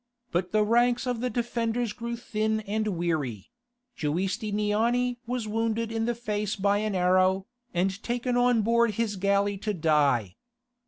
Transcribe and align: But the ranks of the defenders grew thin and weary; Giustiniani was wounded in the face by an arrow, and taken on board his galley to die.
But 0.31 0.51
the 0.51 0.63
ranks 0.65 1.05
of 1.05 1.19
the 1.21 1.29
defenders 1.29 1.93
grew 1.93 2.15
thin 2.15 2.61
and 2.61 2.87
weary; 2.97 3.51
Giustiniani 3.95 5.19
was 5.27 5.47
wounded 5.47 5.91
in 5.91 6.05
the 6.05 6.15
face 6.15 6.55
by 6.55 6.79
an 6.79 6.95
arrow, 6.95 7.45
and 7.71 8.01
taken 8.01 8.35
on 8.35 8.63
board 8.63 8.95
his 8.95 9.15
galley 9.15 9.59
to 9.59 9.75
die. 9.75 10.37